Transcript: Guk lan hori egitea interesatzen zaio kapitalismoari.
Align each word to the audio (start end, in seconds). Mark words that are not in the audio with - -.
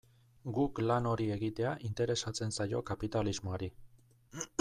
Guk 0.57 0.79
lan 0.91 1.09
hori 1.09 1.27
egitea 1.35 1.73
interesatzen 1.89 2.55
zaio 2.61 2.81
kapitalismoari. 2.91 3.71